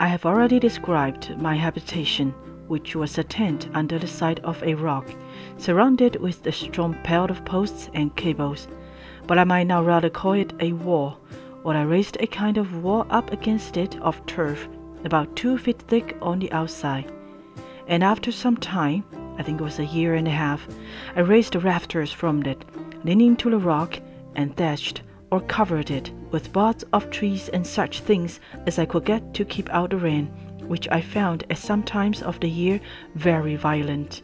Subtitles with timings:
[0.00, 2.30] I have already described my habitation,
[2.68, 5.08] which was a tent under the side of a rock,
[5.56, 8.68] surrounded with a strong pile of posts and cables.
[9.26, 11.18] But I might now rather call it a wall,
[11.64, 14.68] or I raised a kind of wall up against it of turf,
[15.04, 17.10] about two feet thick on the outside.
[17.88, 19.02] And after some time,
[19.36, 20.64] I think it was a year and a half,
[21.16, 22.64] I raised the rafters from it,
[23.02, 23.98] leaning to the rock,
[24.36, 29.05] and thatched or covered it with boughs of trees and such things as I could
[29.05, 30.27] get to keep out the rain,
[30.67, 32.79] which I found at some times of the year
[33.17, 34.19] very violent.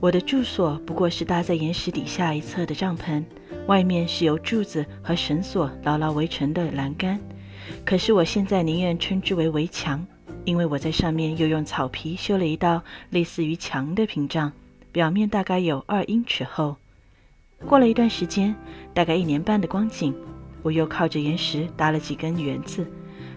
[0.00, 3.24] 我的住所不过是搭在岩石底下一侧的帐篷，
[3.66, 7.18] 外面是由柱子和绳索牢牢围成的栏杆。
[7.84, 10.06] 可是我现在宁愿称之为围墙，
[10.44, 14.52] 因为我在上面又用草皮修了一道类似于墙的屏障，
[14.92, 16.76] 表面大概有二英尺厚。
[17.67, 18.55] 过了一段时间，
[18.93, 20.13] 大概一年半的光景，
[20.61, 22.85] 我又靠着岩石搭了几根园子，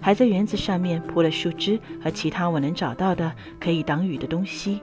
[0.00, 4.80] 还在园子上面铺了树枝和其他我能找到的可以挡雨的东西，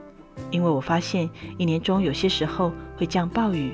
[0.50, 1.28] 因为我发现
[1.58, 3.72] 一年中有些时候会降暴雨。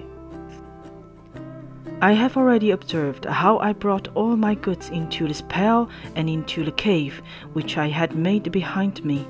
[2.01, 6.63] I have already observed how I brought all my goods into this pale and into
[6.65, 7.13] the cave
[7.53, 9.27] which I had made behind me.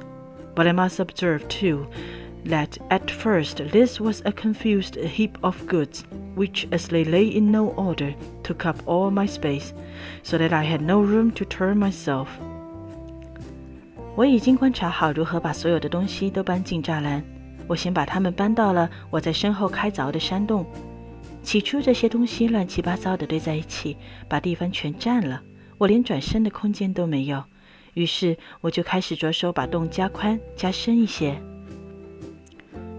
[0.54, 1.86] But I must observe too
[2.44, 6.04] that at first this was a confused heap of goods,
[6.36, 9.73] which, as they lay in no order, took up all my space,
[10.23, 12.28] so that I had no room to turn myself.
[14.16, 17.23] 我已经观察好如何把所有的东西都搬进栅栏。
[17.67, 20.66] 我先把它们搬到了我在身后开凿的山洞。
[21.44, 23.97] 起初这些东西乱七八糟的堆在一起，
[24.28, 25.41] 把地方全占了，
[25.78, 27.44] 我连转身的空间都没有。
[27.94, 31.39] 于是我就开始着手把洞加宽、加深一些。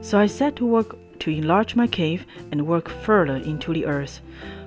[0.01, 4.21] so I set to work to enlarge my cave and work further into the earth,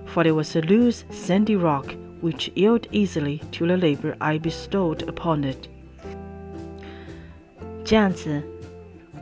[0.05, 5.07] for there was a loose, sandy rock which yielded easily to the labor I bestowed
[5.07, 5.69] upon it.
[7.85, 8.43] 这样子，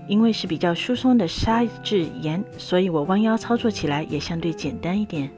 [0.08, 5.30] 因为是比较疏松的砂质岩，所以我弯腰操作起来也相对简单一点。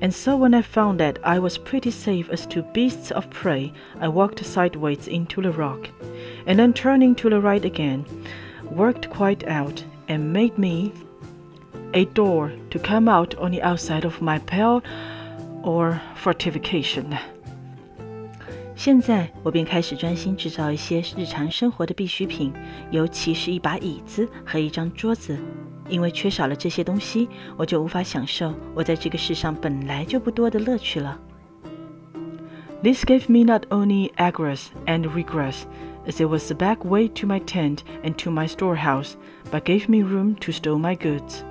[0.00, 3.72] And so when I found that I was pretty safe as to beasts of prey,
[3.98, 5.90] I walked sideways into the rock,
[6.46, 8.04] and then turning to the right again,
[8.74, 10.91] worked quite out and made me
[11.93, 14.81] a door to come out on the outside of my pale
[15.63, 17.05] or fortification.
[18.75, 22.51] 现在我便开始专心制造一些日常生活的必需品，
[22.91, 25.37] 尤其是一把椅子和一张桌子，
[25.87, 31.17] 因为缺少了这些东西，我就无法享受我在这个世上本来就不多的乐趣了。
[32.83, 35.61] This gave me not only egress and regress,
[36.06, 39.16] as it was the back way to my tent and to my storehouse,
[39.50, 41.42] but gave me room to store my goods.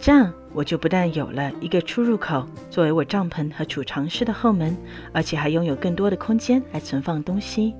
[0.00, 4.76] 这样，我就不但有了一个出入口作为我帐篷和储藏室的后门，
[5.12, 7.74] 而且还拥有更多的空间来存放东西。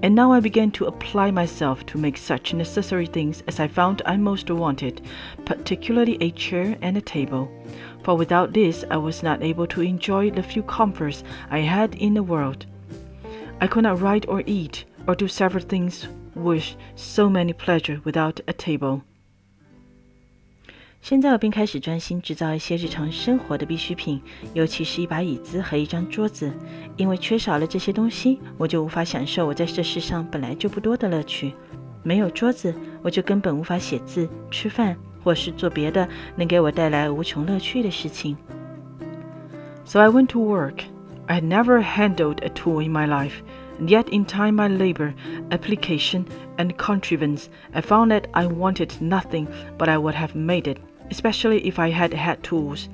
[0.00, 4.00] And now I began to apply myself to make such necessary things as I found
[4.04, 4.98] I most wanted,
[5.44, 7.48] particularly a chair and a table.
[8.04, 12.14] For without this, I was not able to enjoy the few comforts I had in
[12.14, 12.64] the world.
[13.58, 16.04] I could not write or eat or do several things
[16.34, 19.00] with so many pleasure without a table.
[21.00, 24.20] 现在我便开始专心制造一些日常生活的必需品，
[24.52, 26.52] 尤其是一把椅子和一张桌子。
[26.96, 31.54] 因为缺少了这些东西，我就无法享受我在这世上本来就不多的乐趣。
[32.02, 38.36] 没有桌子，我就根本无法写字、吃饭，或是做别的能给我带来无穷乐趣的事情。
[39.84, 40.82] So I went to work.
[41.33, 43.41] I had never handled a tool in my life,
[43.79, 45.15] and yet in time my labor,
[45.49, 46.27] application,
[46.59, 49.47] and contrivance, I found that I wanted nothing
[49.79, 50.77] but I would have made it,
[51.09, 52.87] especially if I had had tools.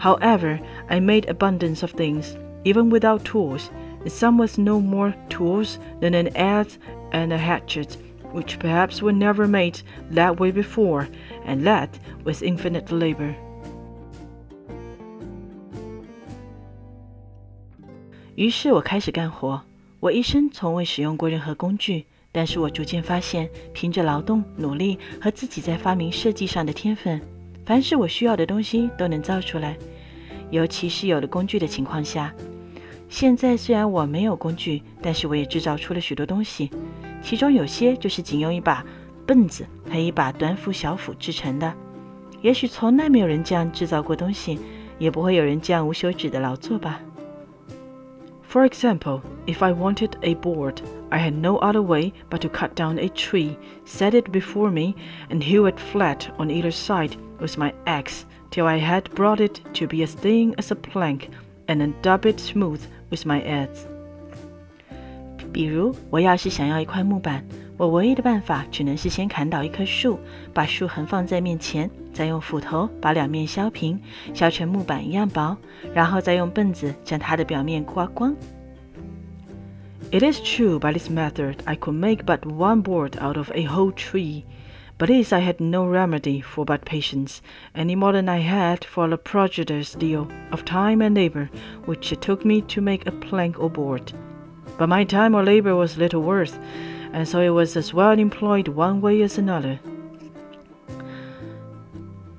[0.00, 0.58] However,
[0.90, 6.14] I made abundance of things, even without tools, and some with no more tools than
[6.14, 6.78] an adze
[7.12, 7.96] and a hatchet,
[8.32, 11.06] which perhaps were never made that way before,
[11.44, 13.36] and that with infinite labor.
[18.38, 19.60] 于是我开始干活。
[19.98, 27.20] 我一生从未使用过任何工具，但是我逐渐发现，凭着劳动、努力和自己在发明设计上的天分，
[27.66, 29.76] 凡是我需要的东西都能造出来。
[30.52, 32.32] 尤其是有了工具的情况下。
[33.08, 36.70] 现在虽然我没有工具，但是我也制造出了许多东西，
[37.20, 38.86] 其中有些就是仅用一把
[39.26, 41.74] 凳子和一把短斧小斧制成的。
[42.40, 44.60] 也许从来没有人这样制造过东西，
[44.96, 47.00] 也不会有人这样无休止的劳作吧。
[48.47, 50.81] For example, if I wanted a board,
[51.11, 54.95] I had no other way but to cut down a tree, set it before me,
[55.29, 59.59] and hew it flat on either side with my axe till I had brought it
[59.73, 61.29] to be as thin as a plank,
[61.67, 63.87] and dub it smooth with my adze.
[65.51, 67.43] 比如，我要是想要一块木板，
[67.77, 70.19] 我唯一的办法只能是先砍倒一棵树，
[70.53, 73.99] 把树横放在面前，再用斧头把两面削平，
[74.33, 75.57] 削成木板一样薄，
[75.93, 78.35] 然后再用棍子将它的表面刮光。
[80.11, 83.91] It is true by this method I could make but one board out of a whole
[83.91, 84.43] tree,
[84.99, 87.39] but this I had no remedy for but patience,
[87.73, 91.49] any more than I had for the prodigious deal of time and labor
[91.87, 94.13] which it took me to make a plank or board.
[94.77, 96.59] But my time or labor was little worth
[97.13, 99.77] and so it was as well employed one way as another.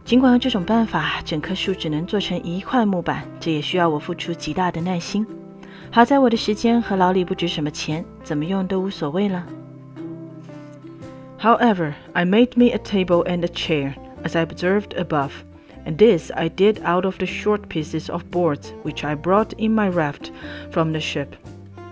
[0.04, 5.26] 尽管用这种办法，整棵树只能做成一块木板，这也需要我付出极大的耐心。
[5.90, 9.46] 好在我的时间和劳力不值什么钱，怎么用都无所谓了。
[11.40, 13.94] However, I made me a table and a chair,
[14.24, 15.30] as I observed above,
[15.86, 19.74] and this I did out of the short pieces of boards which I brought in
[19.74, 20.30] my raft
[20.70, 21.36] from the ship.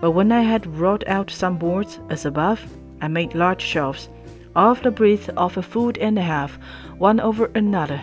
[0.00, 2.64] But when I had wrought out some boards, as above,
[3.00, 4.08] I made large shelves,
[4.54, 6.58] of the breadth of a foot and a half,
[6.98, 8.02] one over another,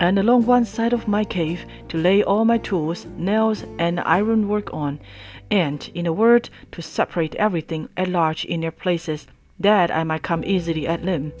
[0.00, 4.72] and along one side of my cave to lay all my tools, nails, and ironwork
[4.74, 4.98] on,
[5.50, 9.26] and, in a word, to separate everything at large in their places,
[9.58, 11.32] that I might come easily at them.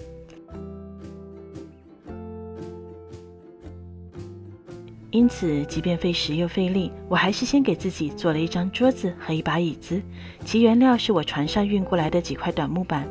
[5.16, 10.02] 因此，即便费时又费力，我还是先给自己做了一张桌子和一把椅子，
[10.44, 13.08] 其原料是我船上运过来的几块短木板。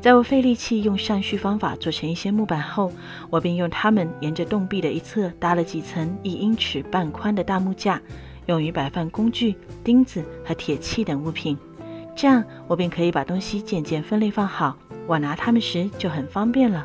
[0.00, 2.90] 在我费力气用上述方法做成一些木板后，
[3.30, 8.02] 我便用它们沿着洞壁的一侧搭了几层一英尺半宽的大木架，
[8.46, 11.56] 用于摆放工具、钉子和铁器等物品。
[12.16, 14.76] 这样，我便可以把东西渐渐分类放好，
[15.06, 16.84] 我拿它们时就很方便了。